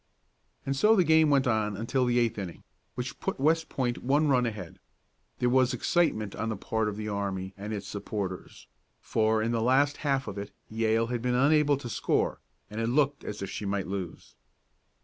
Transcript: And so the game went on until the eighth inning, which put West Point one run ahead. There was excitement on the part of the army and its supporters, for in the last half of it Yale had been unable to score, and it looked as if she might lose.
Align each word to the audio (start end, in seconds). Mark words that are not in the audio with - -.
And 0.65 0.75
so 0.75 0.95
the 0.95 1.03
game 1.03 1.29
went 1.29 1.45
on 1.45 1.77
until 1.77 2.05
the 2.07 2.17
eighth 2.17 2.39
inning, 2.39 2.63
which 2.95 3.19
put 3.19 3.39
West 3.39 3.69
Point 3.69 3.99
one 3.99 4.29
run 4.29 4.47
ahead. 4.47 4.79
There 5.37 5.47
was 5.47 5.75
excitement 5.75 6.35
on 6.35 6.49
the 6.49 6.55
part 6.57 6.89
of 6.89 6.97
the 6.97 7.07
army 7.07 7.53
and 7.55 7.71
its 7.71 7.87
supporters, 7.87 8.65
for 8.99 9.43
in 9.43 9.51
the 9.51 9.61
last 9.61 9.97
half 9.97 10.27
of 10.27 10.39
it 10.39 10.55
Yale 10.71 11.05
had 11.13 11.21
been 11.21 11.35
unable 11.35 11.77
to 11.77 11.87
score, 11.87 12.39
and 12.67 12.81
it 12.81 12.87
looked 12.87 13.23
as 13.23 13.43
if 13.43 13.51
she 13.51 13.65
might 13.67 13.85
lose. 13.85 14.33